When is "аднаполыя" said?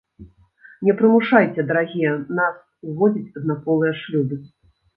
3.43-3.95